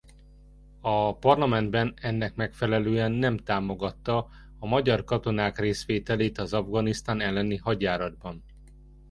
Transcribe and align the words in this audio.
A 0.81 1.13
parlamentben 1.17 1.93
ennek 2.01 2.35
megfelelően 2.35 3.11
nem 3.11 3.37
támogatta 3.37 4.29
a 4.59 4.65
magyar 4.65 5.03
katonák 5.03 5.59
részvételét 5.59 6.37
az 6.37 6.53
Afganisztán 6.53 7.19
elleni 7.21 7.55
hadjáratban. 7.57 8.43